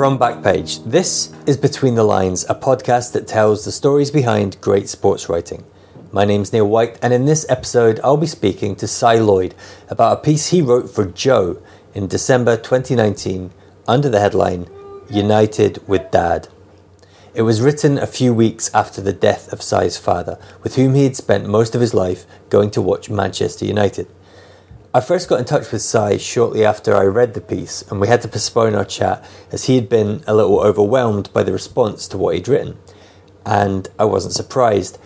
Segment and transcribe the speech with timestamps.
[0.00, 4.88] From Backpage, this is Between the Lines, a podcast that tells the stories behind great
[4.88, 5.62] sports writing.
[6.10, 9.54] My name's Neil White, and in this episode, I'll be speaking to Si Lloyd
[9.90, 13.50] about a piece he wrote for Joe in December 2019
[13.86, 14.70] under the headline
[15.10, 16.48] United with Dad.
[17.34, 21.04] It was written a few weeks after the death of Si's father, with whom he
[21.04, 24.08] had spent most of his life going to watch Manchester United.
[24.92, 28.08] I first got in touch with Si shortly after I read the piece, and we
[28.08, 32.08] had to postpone our chat as he had been a little overwhelmed by the response
[32.08, 32.76] to what he'd written.
[33.46, 34.98] And I wasn't surprised.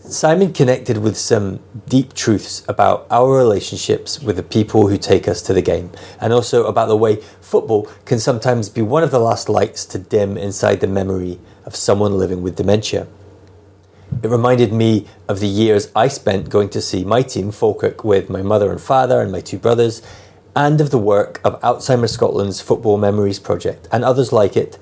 [0.00, 5.40] Simon connected with some deep truths about our relationships with the people who take us
[5.40, 9.18] to the game, and also about the way football can sometimes be one of the
[9.18, 13.06] last lights to dim inside the memory of someone living with dementia.
[14.22, 18.28] It reminded me of the years I spent going to see my team, Falkirk, with
[18.28, 20.02] my mother and father and my two brothers,
[20.54, 24.78] and of the work of Alzheimer's Scotland's Football Memories Project and others like it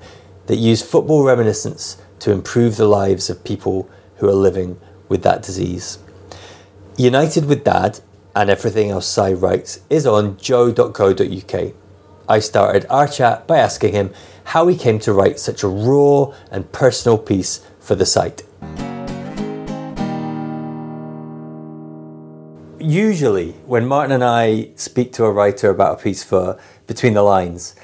[0.47, 5.41] that use football reminiscence to improve the lives of people who are living with that
[5.41, 5.99] disease.
[6.97, 8.01] United with Dad
[8.35, 11.73] and everything else Si writes is on joe.co.uk.
[12.27, 14.13] I started our chat by asking him
[14.45, 18.43] how he came to write such a raw and personal piece for the site.
[22.79, 26.57] Usually, when Martin and I speak to a writer about a piece for
[26.87, 27.75] Between the Lines,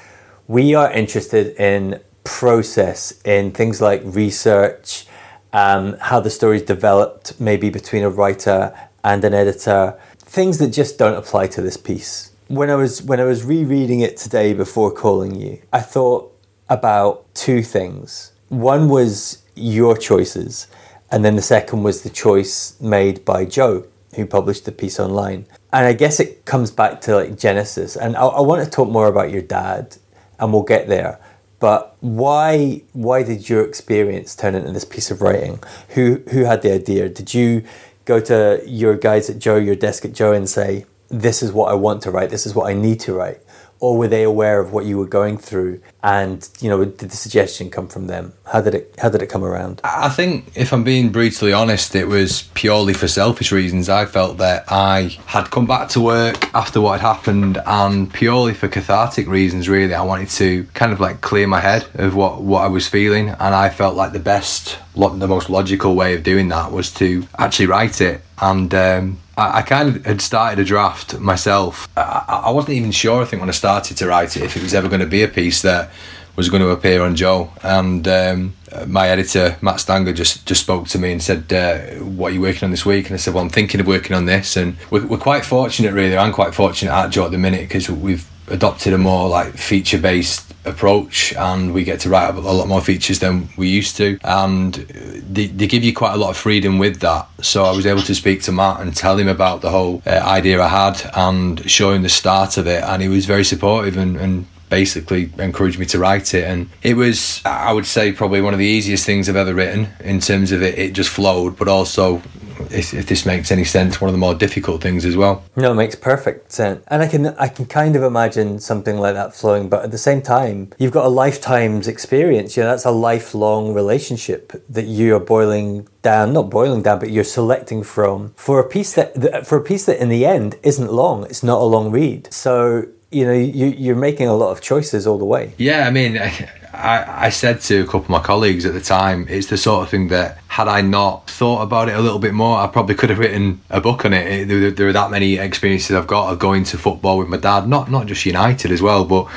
[0.48, 5.06] we are interested in process, in things like research,
[5.52, 8.74] um, how the story's developed, maybe between a writer
[9.04, 12.32] and an editor, things that just don't apply to this piece.
[12.48, 16.32] When I was when I was rereading it today before calling you, I thought
[16.70, 18.32] about two things.
[18.48, 20.68] One was your choices,
[21.10, 23.84] and then the second was the choice made by Joe,
[24.16, 25.46] who published the piece online.
[25.72, 27.96] And I guess it comes back to like Genesis.
[27.96, 29.96] And I, I want to talk more about your dad,
[30.38, 31.20] and we'll get there.
[31.58, 35.62] But why why did your experience turn into this piece of writing?
[35.90, 37.08] Who who had the idea?
[37.08, 37.62] Did you
[38.04, 41.70] go to your guys at Joe, your desk at Joe, and say, "This is what
[41.70, 42.30] I want to write.
[42.30, 43.40] This is what I need to write,"
[43.80, 45.80] or were they aware of what you were going through?
[46.02, 48.32] And you know, did the suggestion come from them?
[48.46, 49.80] How did it How did it come around?
[49.84, 53.88] I think, if I'm being brutally honest, it was purely for selfish reasons.
[53.88, 58.54] I felt that I had come back to work after what had happened, and purely
[58.54, 62.42] for cathartic reasons, really, I wanted to kind of like clear my head of what
[62.42, 66.22] what I was feeling, and I felt like the best, the most logical way of
[66.22, 68.22] doing that was to actually write it.
[68.38, 71.88] And um, I, kind of had started a draft myself.
[71.94, 73.22] I wasn't even sure.
[73.22, 73.65] I think when I started
[73.96, 75.90] to write it, if it was ever going to be a piece that
[76.36, 77.50] was going to appear on Joe.
[77.62, 78.54] And um,
[78.86, 82.40] my editor Matt Stanger just just spoke to me and said, uh, "What are you
[82.40, 84.76] working on this week?" And I said, "Well, I'm thinking of working on this." And
[84.90, 86.16] we're, we're quite fortunate, really.
[86.16, 89.98] I'm quite fortunate at Joe at the minute because we've adopted a more like feature
[89.98, 94.18] based approach and we get to write a lot more features than we used to.
[94.24, 97.28] And they, they give you quite a lot of freedom with that.
[97.42, 100.10] So i was able to speak to matt and tell him about the whole uh,
[100.10, 102.82] idea i had and show him the start of it.
[102.82, 106.44] And he was very supportive and, and basically encouraged me to write it.
[106.44, 109.88] And it was i would say probably one of the easiest things i've ever written
[110.00, 112.22] in terms of it it just flowed but also
[112.70, 115.72] if, if this makes any sense one of the more difficult things as well No,
[115.72, 116.82] it makes perfect sense.
[116.88, 119.98] And I can I can kind of imagine something like that flowing, but at the
[119.98, 122.56] same time, you've got a lifetime's experience.
[122.56, 127.10] You know, that's a lifelong relationship that you are boiling down, not boiling down, but
[127.10, 130.56] you're selecting from for a piece that that- for a piece that in the end
[130.62, 131.24] isn't long.
[131.24, 132.28] It's not a long read.
[132.32, 135.52] So, you know, you you're making a lot of choices all the way.
[135.58, 136.12] Yeah, I mean,
[136.72, 139.82] I, I said to a couple of my colleagues at the time, it's the sort
[139.84, 142.94] of thing that had I not thought about it a little bit more, I probably
[142.94, 144.26] could have written a book on it.
[144.26, 147.36] It- There, there are that many experiences I've got of going to football with my
[147.36, 149.28] dad, not not just United as well, but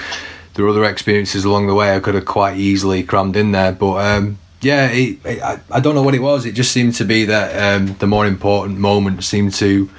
[0.54, 3.74] there are other experiences along the way I could have quite easily crammed in there.
[3.74, 6.46] But um, yeah, it, it, I, I don't know what it was.
[6.46, 9.90] It just seemed to be that um, the more important moments seemed to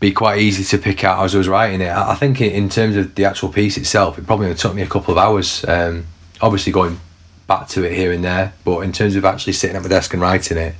[0.00, 1.90] be quite easy to pick out as I was writing it.
[1.90, 5.12] I think in terms of the actual piece itself, it probably took me a couple
[5.12, 5.64] of hours.
[5.66, 6.06] Um,
[6.40, 6.98] obviously, going
[7.46, 10.12] back to it here and there, but in terms of actually sitting at my desk
[10.12, 10.74] and writing it,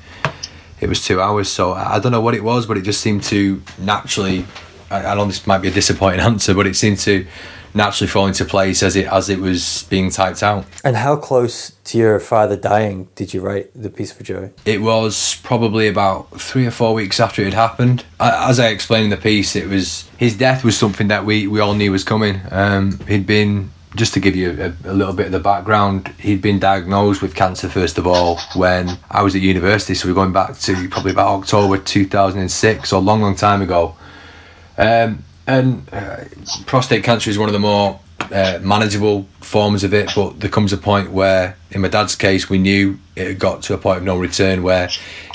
[0.81, 1.49] it was two hours.
[1.49, 4.45] So I don't know what it was, but it just seemed to naturally.
[4.91, 7.27] I know this might be a disappointing answer, but it seemed to
[7.75, 10.65] naturally fall into place as it as it was being typed out.
[10.85, 14.51] And how close to your father dying did you write the piece for Joey?
[14.65, 18.05] It was probably about three or four weeks after it had happened.
[18.21, 21.61] As I explained in the piece, it was his death was something that we we
[21.61, 22.41] all knew was coming.
[22.51, 26.43] Um, he'd been just to give you a, a, little bit of the background, he'd
[26.43, 29.95] been diagnosed with cancer first of all when I was at university.
[29.95, 33.97] So we're going back to probably about October 2006, or a long, long time ago.
[34.77, 36.25] Um, and uh,
[36.67, 38.01] prostate cancer is one of the more
[38.33, 42.49] uh, manageable forms of it, but there comes a point where, in my dad's case,
[42.49, 44.89] we knew it had got to a point of no return where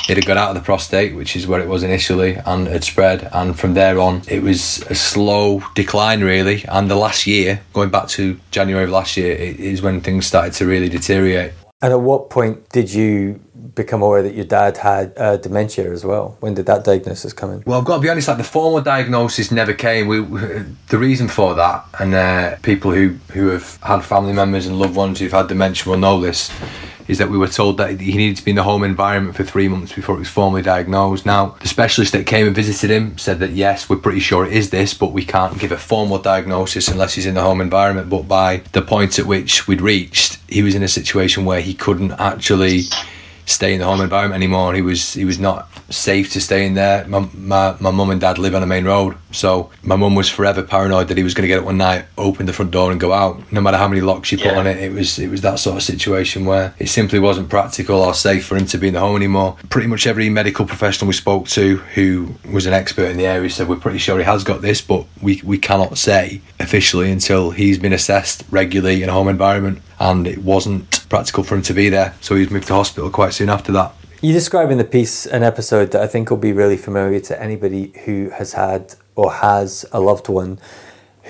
[0.10, 2.84] it had got out of the prostate, which is where it was initially, and had
[2.84, 3.30] spread.
[3.32, 6.66] And from there on, it was a slow decline, really.
[6.68, 10.54] And the last year, going back to January of last year, is when things started
[10.54, 11.54] to really deteriorate.
[11.82, 13.40] And at what point did you
[13.74, 16.36] become aware that your dad had uh, dementia as well?
[16.42, 17.64] When did that diagnosis come in?
[17.66, 18.28] Well, I've got to be honest.
[18.28, 20.08] Like the formal diagnosis never came.
[20.08, 20.20] We,
[20.90, 24.96] the reason for that, and uh, people who who have had family members and loved
[24.96, 26.52] ones who've had dementia will know this
[27.10, 29.44] is that we were told that he needed to be in the home environment for
[29.44, 31.26] three months before it was formally diagnosed.
[31.26, 34.54] Now, the specialist that came and visited him said that yes, we're pretty sure it
[34.54, 38.12] is this, but we can't give a formal diagnosis unless he's in the home environment.
[38.12, 41.74] But by the point at which we'd reached, he was in a situation where he
[41.74, 42.84] couldn't actually
[43.48, 44.76] stay in the home environment anymore.
[44.76, 47.06] He was he was not safe to stay in there.
[47.08, 50.30] My my, my mum and dad live on a main road, so my mum was
[50.30, 52.92] forever paranoid that he was going to get up one night, open the front door,
[52.92, 53.52] and go out.
[53.52, 54.60] No matter how many locks you put yeah.
[54.60, 58.02] on it, it was it was that sort of situation where it simply wasn't practical
[58.02, 59.58] or safe for him to be in the home anymore.
[59.70, 63.50] Pretty much every medical professional we spoke to who was an expert in the area
[63.50, 67.52] said we're pretty sure he has got this, but we we cannot say officially until
[67.52, 71.74] he's been assessed regularly in a home environment, and it wasn't practical for him to
[71.74, 72.16] be there.
[72.22, 73.94] So he was moved to hospital quite soon after that.
[74.22, 77.42] You describe in the piece an episode that I think will be really familiar to
[77.42, 80.60] anybody who has had or has a loved one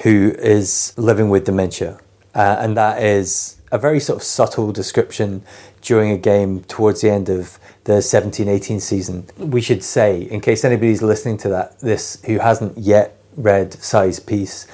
[0.01, 1.99] who is living with dementia.
[2.33, 5.43] Uh, and that is a very sort of subtle description
[5.81, 9.27] during a game towards the end of the 17 18 season.
[9.37, 14.19] We should say, in case anybody's listening to that, this who hasn't yet read Si's
[14.19, 14.65] piece,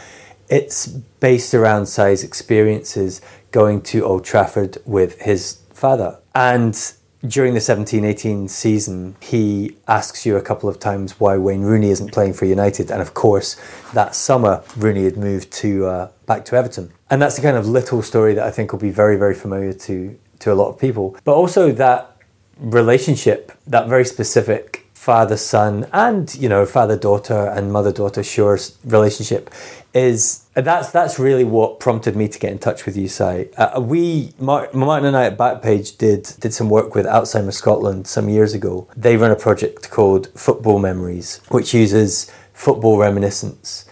[0.48, 3.20] it's based around Si's experiences
[3.52, 6.20] going to Old Trafford with his father.
[6.34, 6.82] And
[7.28, 11.90] during the 17 18 season, he asks you a couple of times why Wayne Rooney
[11.90, 12.92] isn't playing for United.
[12.92, 13.60] And of course,
[13.94, 16.92] that summer, Rooney had moved to uh, back to Everton.
[17.10, 19.74] And that's the kind of little story that I think will be very, very familiar
[19.74, 21.18] to, to a lot of people.
[21.24, 22.18] But also that
[22.58, 28.58] relationship, that very specific father son and you know father daughter and mother daughter sure
[28.86, 29.52] relationship
[29.94, 33.48] is that's that's really what prompted me to get in touch with you, Si.
[33.58, 38.30] Uh, we Martin and I at Backpage did did some work with Alzheimer's Scotland some
[38.30, 38.88] years ago.
[38.96, 43.86] They run a project called Football Memories, which uses football reminiscence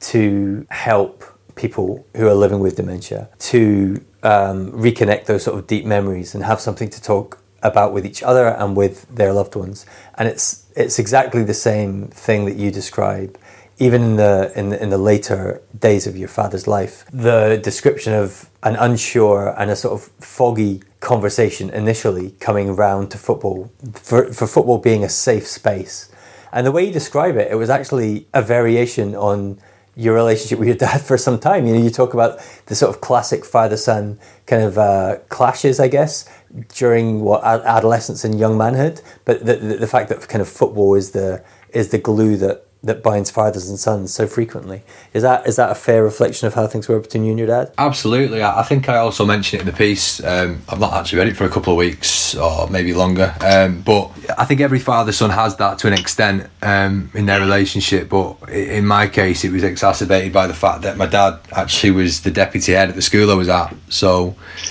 [0.00, 1.24] to help
[1.56, 6.42] people who are living with dementia to um, reconnect those sort of deep memories and
[6.44, 9.86] have something to talk about with each other and with their loved ones.
[10.16, 13.38] And it's it's exactly the same thing that you describe.
[13.78, 18.12] Even in the, in the in the later days of your father's life, the description
[18.12, 24.30] of an unsure and a sort of foggy conversation initially coming round to football, for,
[24.34, 26.10] for football being a safe space.
[26.52, 29.58] And the way you describe it, it was actually a variation on
[29.96, 31.66] your relationship with your dad for some time.
[31.66, 35.88] You know, you talk about the sort of classic father-son kind of uh, clashes, I
[35.88, 36.28] guess,
[36.68, 40.94] during what adolescence and young manhood, but the, the, the fact that kind of football
[40.94, 44.82] is the is the glue that that binds fathers and sons so frequently.
[45.12, 47.48] Is that is that a fair reflection of how things were between you and your
[47.48, 47.72] dad?
[47.76, 48.42] Absolutely.
[48.42, 50.22] I think I also mentioned it in the piece.
[50.24, 53.82] Um, I've not actually read it for a couple of weeks or maybe longer, um,
[53.82, 58.08] but I think every father son has that to an extent um, in their relationship.
[58.08, 62.22] But in my case, it was exacerbated by the fact that my dad actually was
[62.22, 63.74] the deputy head at the school I was at.
[63.90, 64.36] So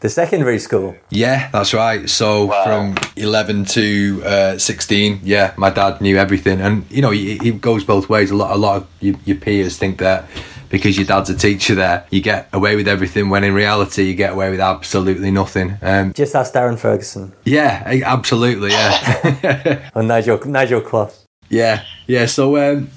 [0.00, 0.96] the secondary school.
[1.10, 2.08] Yeah, that's right.
[2.08, 2.64] So wow.
[2.64, 7.10] from eleven to uh, sixteen, yeah, my dad knew everything, and you know.
[7.10, 8.30] He, it goes both ways.
[8.30, 10.28] A lot, a lot of your, your peers think that
[10.68, 13.30] because your dad's a teacher there, you get away with everything.
[13.30, 15.78] When in reality, you get away with absolutely nothing.
[15.82, 17.32] Um, Just ask Darren Ferguson.
[17.44, 18.70] Yeah, absolutely.
[18.70, 19.90] Yeah.
[19.94, 21.12] and Nigel Nigel Clough.
[21.48, 22.26] Yeah, yeah.
[22.26, 22.56] So.
[22.56, 22.90] Um,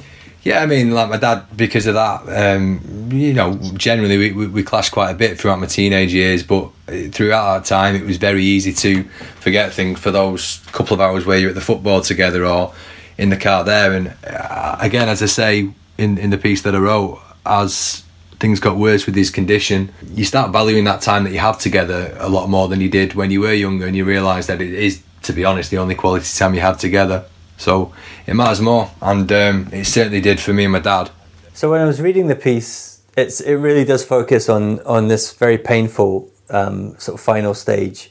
[0.44, 4.48] yeah, I mean, like my dad, because of that, um, you know, generally we, we,
[4.48, 6.72] we clashed quite a bit throughout my teenage years, but
[7.12, 9.04] throughout that time, it was very easy to
[9.40, 12.74] forget things for those couple of hours where you're at the football together or
[13.18, 13.94] in the car there.
[13.94, 18.04] And uh, again, as I say in in the piece that I wrote, as
[18.40, 22.16] things got worse with his condition, you start valuing that time that you have together
[22.20, 24.74] a lot more than you did when you were younger, and you realise that it
[24.74, 27.24] is, to be honest, the only quality time you have together.
[27.58, 27.94] So
[28.26, 31.12] it matters more, and um, it certainly did for me and my dad.
[31.54, 35.34] So when I was reading the piece, it's it really does focus on on this
[35.34, 38.10] very painful um, sort of final stage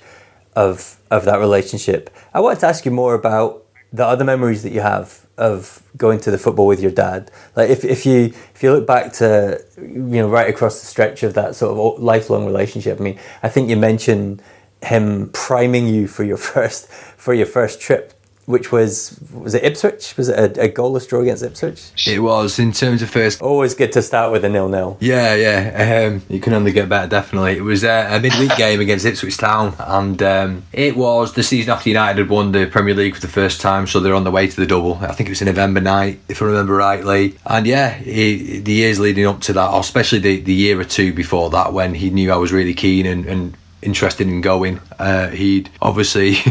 [0.55, 2.11] of of that relationship.
[2.33, 6.21] I wanted to ask you more about the other memories that you have of going
[6.21, 7.31] to the football with your dad.
[7.57, 11.23] Like if, if you if you look back to you know right across the stretch
[11.23, 13.01] of that sort of lifelong relationship.
[13.01, 14.43] I mean, I think you mentioned
[14.83, 18.20] him priming you for your first for your first trip
[18.51, 20.17] which was was it Ipswich?
[20.17, 22.07] Was it a, a goalless draw against Ipswich?
[22.07, 23.41] It was in terms of first.
[23.41, 24.97] Always good to start with a nil nil.
[25.01, 26.07] Yeah, yeah.
[26.07, 27.09] Um, you can only get better.
[27.09, 31.43] Definitely, it was uh, a midweek game against Ipswich Town, and um, it was the
[31.43, 34.25] season after United had won the Premier League for the first time, so they're on
[34.25, 34.97] the way to the double.
[34.97, 37.37] I think it was a November night, if I remember rightly.
[37.47, 40.85] And yeah, he, the years leading up to that, or especially the, the year or
[40.85, 44.81] two before that, when he knew I was really keen and, and interested in going,
[44.99, 46.37] uh, he'd obviously.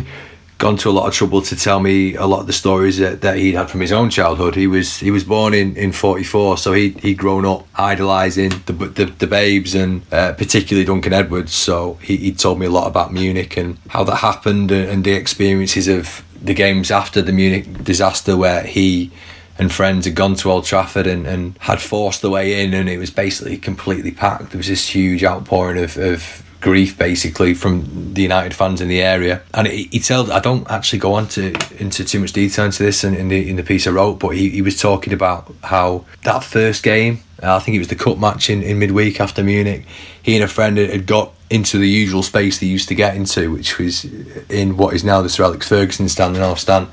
[0.59, 3.21] gone to a lot of trouble to tell me a lot of the stories that,
[3.21, 4.55] that he'd had from his own childhood.
[4.55, 8.73] He was he was born in, in 44, so he he'd grown up idolising the,
[8.73, 11.53] the, the babes and uh, particularly Duncan Edwards.
[11.53, 15.03] So he he told me a lot about Munich and how that happened and, and
[15.03, 19.11] the experiences of the games after the Munich disaster where he
[19.57, 22.87] and friends had gone to Old Trafford and, and had forced the way in and
[22.89, 24.51] it was basically completely packed.
[24.51, 29.01] There was this huge outpouring of, of grief basically from the United fans in the
[29.01, 29.41] area.
[29.53, 32.83] And he, he told I don't actually go on to into too much detail into
[32.83, 35.53] this in, in the in the piece I wrote, but he, he was talking about
[35.63, 39.19] how that first game, uh, I think it was the cup match in, in midweek
[39.19, 39.85] after Munich,
[40.21, 43.51] he and a friend had got into the usual space they used to get into,
[43.51, 44.05] which was
[44.49, 46.87] in what is now the Sir Alex Ferguson stand, the North Stand,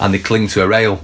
[0.00, 1.00] and they cling to a rail.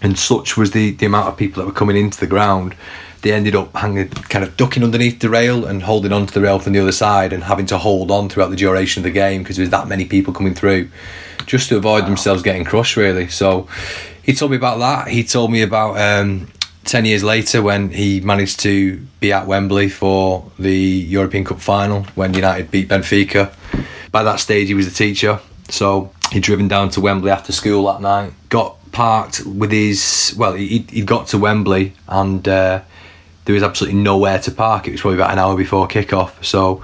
[0.00, 2.76] And such was the, the amount of people that were coming into the ground
[3.24, 6.58] they ended up hanging, kind of ducking underneath the rail and holding onto the rail
[6.58, 9.42] from the other side and having to hold on throughout the duration of the game
[9.42, 10.90] because there was that many people coming through
[11.46, 12.08] just to avoid wow.
[12.08, 13.28] themselves getting crushed, really.
[13.28, 13.66] So
[14.22, 15.08] he told me about that.
[15.08, 16.48] He told me about um,
[16.84, 22.02] 10 years later when he managed to be at Wembley for the European Cup final
[22.14, 23.54] when United beat Benfica.
[24.12, 25.40] By that stage, he was a teacher.
[25.70, 30.52] So he'd driven down to Wembley after school that night, got parked with his, well,
[30.52, 32.46] he, he got to Wembley and.
[32.46, 32.82] Uh,
[33.44, 34.88] there was absolutely nowhere to park.
[34.88, 36.42] It was probably about an hour before kickoff.
[36.44, 36.82] So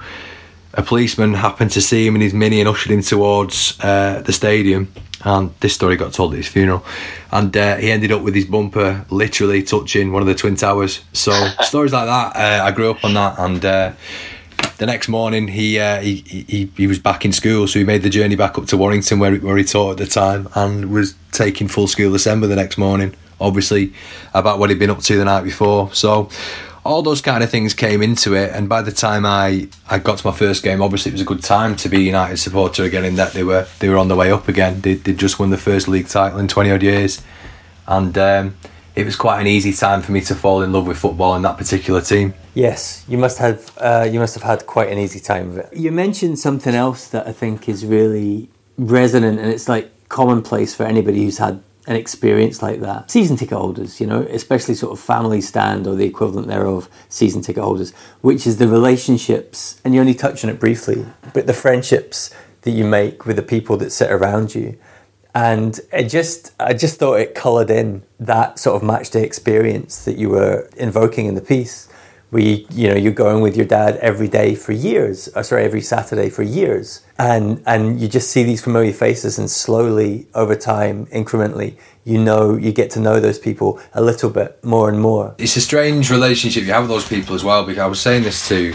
[0.73, 4.33] a policeman happened to see him in his mini and ushered him towards uh, the
[4.33, 4.91] stadium.
[5.23, 6.83] And this story got told at his funeral.
[7.31, 11.03] And uh, he ended up with his bumper literally touching one of the Twin Towers.
[11.13, 13.37] So stories like that, uh, I grew up on that.
[13.37, 13.93] And uh,
[14.77, 17.67] the next morning, he, uh, he, he he was back in school.
[17.67, 20.07] So he made the journey back up to Warrington, where, where he taught at the
[20.07, 23.93] time, and was taking full school December the next morning obviously
[24.33, 25.93] about what he'd been up to the night before.
[25.93, 26.29] So
[26.83, 30.17] all those kind of things came into it and by the time I, I got
[30.19, 32.83] to my first game obviously it was a good time to be a United supporter
[32.83, 34.81] again in that they were they were on the way up again.
[34.81, 37.21] They they just won the first league title in 20 odd years.
[37.87, 38.57] And um,
[38.95, 41.43] it was quite an easy time for me to fall in love with football and
[41.45, 42.33] that particular team.
[42.53, 45.69] Yes you must have uh, you must have had quite an easy time of it.
[45.73, 50.83] You mentioned something else that I think is really resonant and it's like commonplace for
[50.83, 53.09] anybody who's had an experience like that.
[53.09, 57.41] Season ticket holders, you know, especially sort of family stand or the equivalent thereof, season
[57.41, 61.53] ticket holders, which is the relationships, and you only touch on it briefly, but the
[61.53, 62.29] friendships
[62.61, 64.77] that you make with the people that sit around you.
[65.33, 70.05] And it just, I just thought it coloured in that sort of match day experience
[70.05, 71.87] that you were invoking in the piece
[72.31, 75.81] where you, know you're going with your dad every day for years or sorry every
[75.81, 77.05] saturday for years.
[77.19, 82.55] And and you just see these familiar faces and slowly over time incrementally you know
[82.55, 85.35] you get to know those people a little bit more and more.
[85.37, 88.23] It's a strange relationship you have with those people as well because i was saying
[88.23, 88.73] this to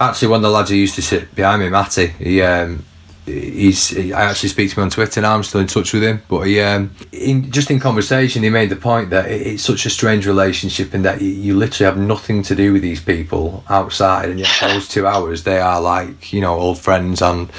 [0.00, 2.08] actually one of the lads who used to sit behind me matty.
[2.18, 2.84] He um,
[3.30, 5.34] he's I actually speak to him on Twitter now.
[5.34, 8.70] I'm still in touch with him, but he um, in, just in conversation he made
[8.70, 11.98] the point that it, it's such a strange relationship and that you, you, literally have
[11.98, 16.32] nothing to do with these people outside, and yet those two hours they are like
[16.32, 17.50] you know old friends and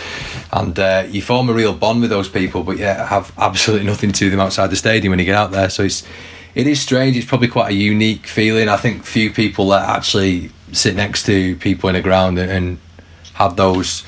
[0.51, 4.11] and uh, you form a real bond with those people, but yet have absolutely nothing
[4.11, 5.69] to them outside the stadium when you get out there.
[5.69, 6.05] So it's
[6.55, 7.15] it is strange.
[7.15, 8.67] It's probably quite a unique feeling.
[8.67, 12.79] I think few people that actually sit next to people in a ground and, and
[13.33, 14.03] have those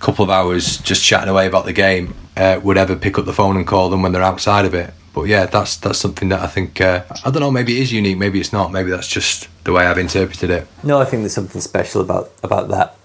[0.00, 3.32] couple of hours just chatting away about the game uh, would ever pick up the
[3.32, 4.92] phone and call them when they're outside of it.
[5.12, 7.50] But yeah, that's that's something that I think uh, I don't know.
[7.50, 8.16] Maybe it is unique.
[8.16, 8.72] Maybe it's not.
[8.72, 10.66] Maybe that's just the way I've interpreted it.
[10.84, 12.96] No, I think there's something special about about that.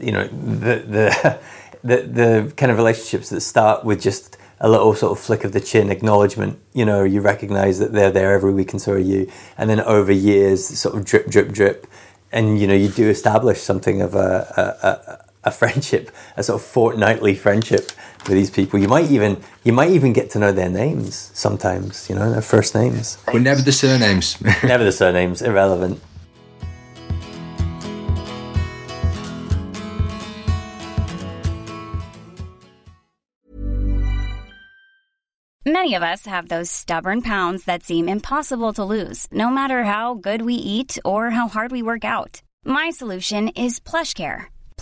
[0.00, 1.38] You know, the the
[1.84, 5.52] the, the kind of relationships that start with just a little sort of flick of
[5.52, 6.58] the chin acknowledgement.
[6.72, 9.30] You know, you recognise that they're there every week, and so are you.
[9.56, 11.86] And then over years, sort of drip, drip, drip,
[12.32, 16.60] and you know, you do establish something of a, a, a, a friendship, a sort
[16.60, 17.92] of fortnightly friendship
[18.26, 18.78] with these people.
[18.78, 22.08] You might even you might even get to know their names sometimes.
[22.08, 23.18] You know, their first names.
[23.26, 24.40] But never the surnames.
[24.62, 25.42] Never the surnames.
[25.42, 26.00] Irrelevant.
[35.64, 40.14] Many of us have those stubborn pounds that seem impossible to lose, no matter how
[40.14, 42.42] good we eat or how hard we work out.
[42.64, 44.46] My solution is PlushCare.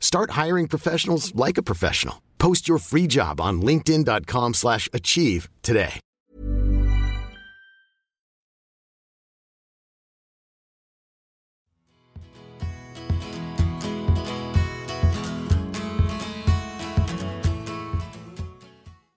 [0.00, 2.22] Start hiring professionals like a professional.
[2.38, 6.00] Post your free job on linkedin.com/achieve slash achieve today.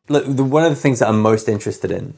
[0.10, 2.16] Look, the, one of the things that I'm most interested in,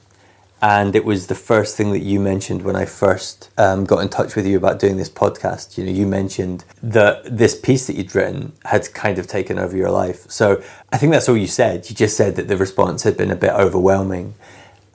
[0.63, 4.07] and it was the first thing that you mentioned when I first um, got in
[4.07, 5.77] touch with you about doing this podcast.
[5.77, 9.75] You know, you mentioned that this piece that you'd written had kind of taken over
[9.75, 10.25] your life.
[10.31, 11.89] So I think that's all you said.
[11.89, 14.35] You just said that the response had been a bit overwhelming,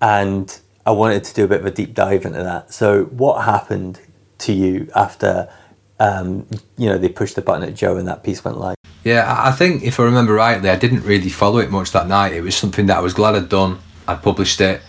[0.01, 2.73] and I wanted to do a bit of a deep dive into that.
[2.73, 4.01] So, what happened
[4.39, 5.53] to you after?
[6.01, 6.47] Um,
[6.79, 8.77] you know, they pushed the button at Joe and that piece went live.
[9.05, 12.07] Yeah, I I think if I remember rightly, I didn't really follow it much that
[12.07, 12.33] night.
[12.33, 13.81] It was something that I was glad I'd done.
[14.07, 14.81] I'd published it.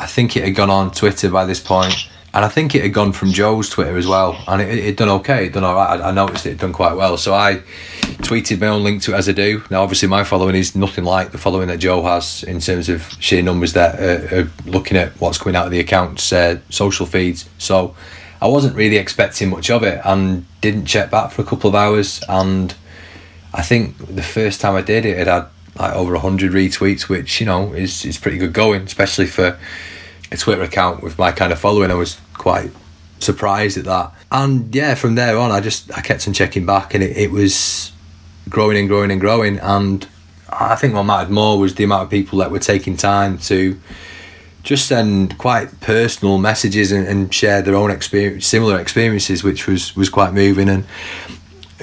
[0.00, 2.94] I think it had gone on Twitter by this point, and I think it had
[2.94, 5.46] gone from Joe's Twitter as well, and it had done okay.
[5.46, 6.00] It done all right.
[6.00, 7.56] I, I noticed it had done quite well, so I
[8.22, 9.62] tweeted my own link to it as I do.
[9.70, 13.02] Now, obviously, my following is nothing like the following that Joe has in terms of
[13.20, 17.04] sheer numbers that are, are looking at what's coming out of the account's uh, social
[17.04, 17.46] feeds.
[17.58, 17.94] So
[18.40, 21.74] I wasn't really expecting much of it, and didn't check back for a couple of
[21.74, 22.74] hours, and
[23.52, 27.40] I think the first time I did it, it had like over 100 retweets, which,
[27.40, 29.58] you know, is, is pretty good going, especially for
[30.32, 31.90] a Twitter account with my kind of following.
[31.90, 32.70] I was quite
[33.18, 34.12] surprised at that.
[34.32, 37.30] And yeah, from there on, I just, I kept on checking back and it, it
[37.30, 37.92] was
[38.48, 39.58] growing and growing and growing.
[39.58, 40.06] And
[40.48, 43.78] I think what mattered more was the amount of people that were taking time to
[44.62, 49.96] just send quite personal messages and, and share their own experience, similar experiences, which was,
[49.96, 50.68] was quite moving.
[50.68, 50.84] And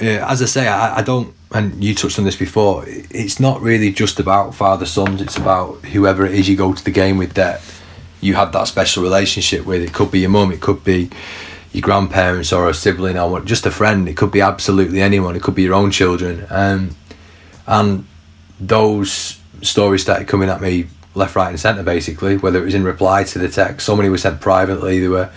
[0.00, 2.84] uh, as I say, I, I don't, and you touched on this before.
[2.86, 5.22] It's not really just about father sons.
[5.22, 7.60] It's about whoever it is you go to the game with that
[8.20, 9.82] you have that special relationship with.
[9.82, 10.52] It could be your mum.
[10.52, 11.10] It could be
[11.72, 14.08] your grandparents or a sibling or just a friend.
[14.08, 15.36] It could be absolutely anyone.
[15.36, 16.46] It could be your own children.
[16.50, 16.96] Um,
[17.66, 18.06] and
[18.58, 21.82] those stories started coming at me left, right, and centre.
[21.82, 25.00] Basically, whether it was in reply to the text, so many were sent privately.
[25.00, 25.30] They were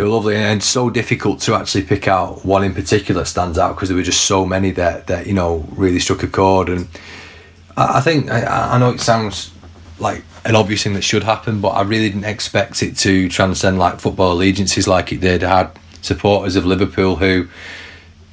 [0.00, 3.74] they were lovely and so difficult to actually pick out one in particular stands out
[3.74, 6.88] because there were just so many that that you know really struck a chord and
[7.76, 9.52] I, I think I, I know it sounds
[9.98, 13.78] like an obvious thing that should happen but I really didn't expect it to transcend
[13.78, 15.44] like football allegiances like it did.
[15.44, 17.48] I had supporters of Liverpool who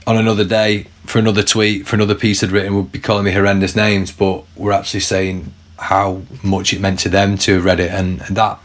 [0.06, 3.34] on another day for another tweet for another piece I'd written would be calling me
[3.34, 7.82] horrendous names but were actually saying how much it meant to them to have read
[7.82, 8.58] it and, and that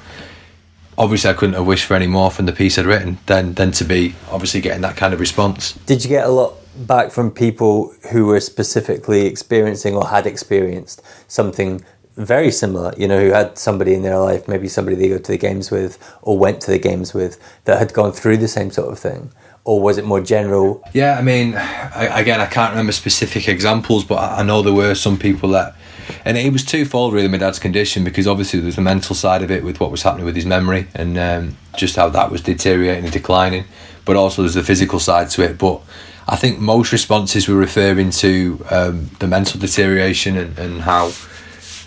[0.98, 3.72] obviously I couldn't have wished for any more from the piece I'd written than than
[3.72, 5.72] to be obviously getting that kind of response.
[5.86, 11.02] Did you get a lot back from people who were specifically experiencing or had experienced
[11.28, 11.84] something
[12.16, 12.92] very similar?
[12.96, 15.70] You know, who had somebody in their life, maybe somebody they go to the games
[15.70, 18.98] with or went to the games with, that had gone through the same sort of
[18.98, 19.30] thing.
[19.64, 20.82] Or was it more general?
[20.92, 24.72] Yeah, I mean, I, again, I can't remember specific examples, but I, I know there
[24.72, 25.76] were some people that,
[26.24, 27.28] and it was twofold really.
[27.28, 30.02] My dad's condition because obviously there was the mental side of it with what was
[30.02, 33.64] happening with his memory and um, just how that was deteriorating and declining,
[34.04, 35.58] but also there's the physical side to it.
[35.58, 35.80] But
[36.28, 41.12] I think most responses were referring to um, the mental deterioration and, and how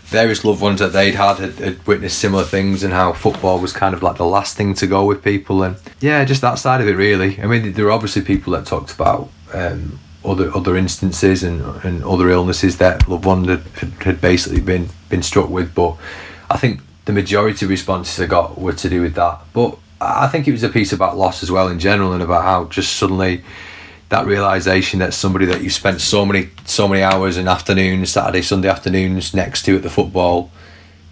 [0.06, 3.74] various loved ones that they'd had had, had witnessed similar things and how football was
[3.74, 6.80] kind of like the last thing to go with people and yeah just that side
[6.80, 10.76] of it really i mean there were obviously people that talked about um, other other
[10.76, 13.64] instances and, and other illnesses that loved one had,
[14.02, 15.74] had basically been been struck with.
[15.74, 15.96] But
[16.50, 19.42] I think the majority of responses I got were to do with that.
[19.54, 22.44] But I think it was a piece about loss as well in general and about
[22.44, 23.44] how just suddenly
[24.10, 28.42] that realization that somebody that you spent so many so many hours and afternoons, Saturday,
[28.42, 30.52] Sunday afternoons next to at the football,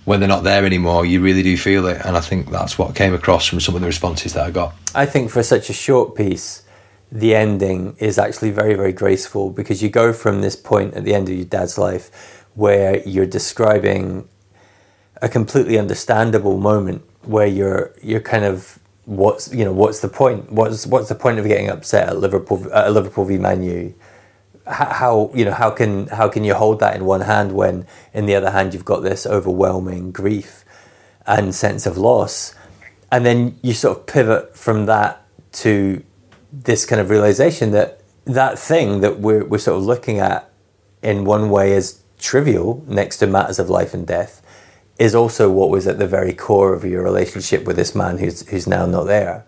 [0.06, 2.02] when they're not there anymore, you really do feel it.
[2.06, 4.76] And I think that's what came across from some of the responses that I got.
[4.93, 6.62] I think for such a short piece,
[7.13, 11.13] the ending is actually very, very graceful because you go from this point at the
[11.13, 14.28] end of your dad's life where you're describing
[15.21, 20.52] a completely understandable moment where you're you're kind of what's you know what's the point?
[20.52, 23.93] What's what's the point of getting upset at Liverpool at Liverpool v Man U?
[24.65, 28.26] How you know how can how can you hold that in one hand when in
[28.26, 30.65] the other hand you've got this overwhelming grief
[31.28, 32.56] and sense of loss?
[33.12, 35.23] And then you sort of pivot from that
[35.62, 36.04] to
[36.54, 40.50] this kind of realization that that thing that we're, we're sort of looking at
[41.02, 44.42] in one way as trivial next to matters of life and death
[44.98, 48.48] is also what was at the very core of your relationship with this man who's
[48.50, 49.44] who's now not there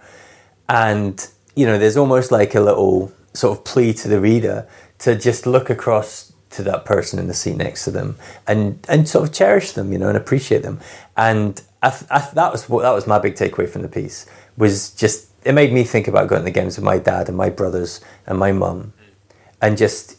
[0.67, 5.15] and you know there's almost like a little sort of plea to the reader to
[5.15, 9.27] just look across to that person in the seat next to them and and sort
[9.27, 10.79] of cherish them, you know, and appreciate them.
[11.17, 14.25] And I, I, that was what that was my big takeaway from the piece
[14.57, 17.37] was just it made me think about going to the games with my dad and
[17.37, 18.93] my brothers and my mum,
[19.61, 20.17] and just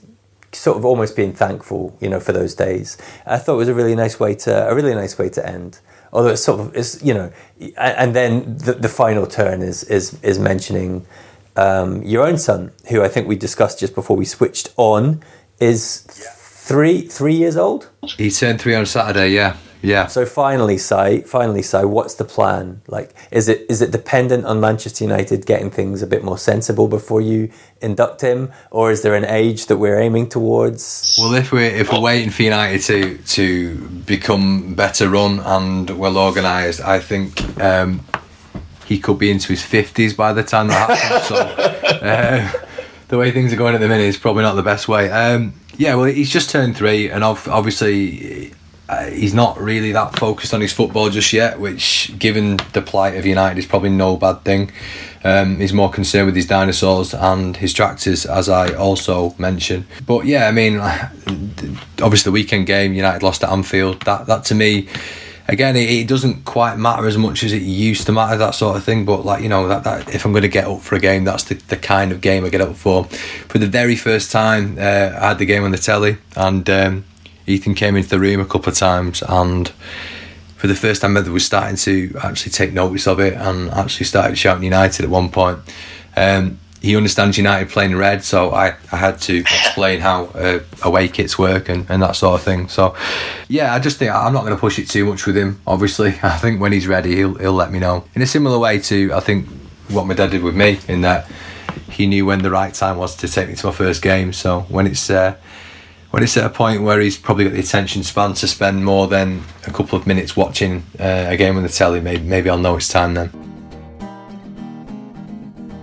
[0.52, 2.96] sort of almost being thankful, you know, for those days.
[3.26, 5.80] I thought it was a really nice way to a really nice way to end.
[6.12, 7.32] Although it's sort of it's you know,
[7.76, 11.06] and then the, the final turn is is is mentioning
[11.56, 15.22] um, your own son, who I think we discussed just before we switched on,
[15.60, 17.90] is three three years old.
[18.16, 19.30] He turned three on Saturday.
[19.30, 20.06] Yeah, yeah.
[20.06, 22.82] So finally, Si, finally, Si, what's the plan?
[22.86, 26.88] Like, is it is it dependent on Manchester United getting things a bit more sensible
[26.88, 31.16] before you induct him, or is there an age that we're aiming towards?
[31.20, 36.18] Well, if we're if we're waiting for United to to become better run and well
[36.18, 37.60] organised, I think.
[37.60, 38.04] Um,
[38.86, 41.26] he could be into his 50s by the time that happens.
[41.26, 41.34] so
[42.06, 42.52] uh,
[43.08, 45.10] the way things are going at the minute is probably not the best way.
[45.10, 48.52] Um, yeah, well, he's just turned three, and obviously
[48.88, 53.16] uh, he's not really that focused on his football just yet, which, given the plight
[53.16, 54.70] of United, is probably no bad thing.
[55.24, 59.86] Um, he's more concerned with his dinosaurs and his tractors, as I also mentioned.
[60.06, 60.78] But yeah, I mean,
[62.02, 64.02] obviously the weekend game, United lost at Anfield.
[64.02, 64.88] That that to me
[65.48, 68.76] again, it, it, doesn't quite matter as much as it used to matter, that sort
[68.76, 69.04] of thing.
[69.04, 71.24] But like you know, that, that if I'm going to get up for a game,
[71.24, 73.04] that's the, the kind of game I get up for.
[73.04, 77.04] For the very first time, uh, I had the game on the telly, and um,
[77.46, 79.68] Ethan came into the room a couple of times, and
[80.56, 84.06] for the first time ever, was starting to actually take notice of it, and actually
[84.06, 85.58] started shouting United at one point.
[86.16, 91.08] Um, he understands United playing red, so I, I had to explain how uh, away
[91.08, 92.68] kits work and, and that sort of thing.
[92.68, 92.94] So,
[93.48, 95.60] yeah, I just think I'm not going to push it too much with him.
[95.66, 98.04] Obviously, I think when he's ready, he'll he'll let me know.
[98.14, 99.48] In a similar way to I think
[99.88, 101.30] what my dad did with me, in that
[101.90, 104.32] he knew when the right time was to take me to my first game.
[104.32, 105.36] So when it's uh,
[106.10, 109.06] when it's at a point where he's probably got the attention span to spend more
[109.06, 112.58] than a couple of minutes watching uh, a game on the telly, maybe maybe I'll
[112.58, 113.30] know it's time then.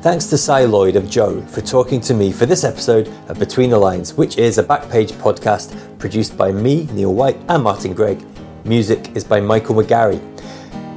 [0.02, 3.70] Thanks to Si Lloyd of Joe for talking to me for this episode of Between
[3.70, 8.22] the Lines, which is a Backpage podcast produced by me, Neil White, and Martin Greig.
[8.66, 10.22] Music is by Michael McGarry.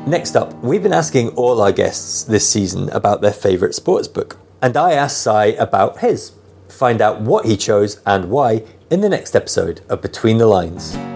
[0.09, 4.39] Next up, we've been asking all our guests this season about their favourite sports book,
[4.61, 6.33] and I asked Si about his.
[6.69, 11.15] Find out what he chose and why in the next episode of Between the Lines.